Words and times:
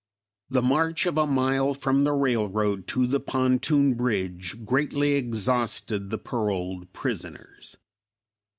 The 0.49 0.63
march 0.63 1.05
of 1.05 1.15
a 1.15 1.27
mile 1.27 1.75
from 1.75 2.05
the 2.05 2.11
railroad 2.13 2.87
to 2.87 3.05
the 3.05 3.19
pontoon 3.19 3.93
bridge 3.93 4.65
greatly 4.65 5.13
exhausted 5.13 6.09
the 6.09 6.17
paroled 6.17 6.91
prisoners. 6.91 7.77